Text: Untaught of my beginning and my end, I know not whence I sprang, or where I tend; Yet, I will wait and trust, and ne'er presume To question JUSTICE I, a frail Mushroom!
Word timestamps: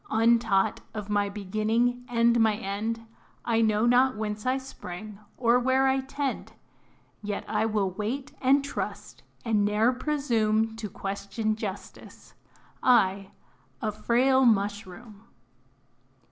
Untaught 0.09 0.79
of 0.95 1.11
my 1.11 1.29
beginning 1.29 2.03
and 2.09 2.39
my 2.39 2.55
end, 2.55 3.05
I 3.45 3.61
know 3.61 3.85
not 3.85 4.17
whence 4.17 4.47
I 4.47 4.57
sprang, 4.57 5.19
or 5.37 5.59
where 5.59 5.87
I 5.87 5.99
tend; 5.99 6.53
Yet, 7.21 7.45
I 7.47 7.67
will 7.67 7.91
wait 7.91 8.33
and 8.41 8.63
trust, 8.65 9.21
and 9.45 9.63
ne'er 9.63 9.93
presume 9.93 10.75
To 10.77 10.89
question 10.89 11.55
JUSTICE 11.55 12.33
I, 12.81 13.29
a 13.79 13.91
frail 13.91 14.43
Mushroom! 14.43 15.27